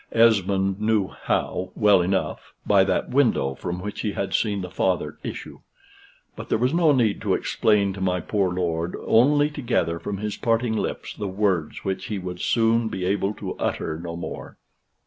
[0.11, 5.19] Esmond knew how, well enough: by that window from which he had seen the Father
[5.21, 5.59] issue:
[6.35, 10.17] but there was no need to explain to my poor lord, only to gather from
[10.17, 14.57] his parting lips the words which he would soon be able to utter no more.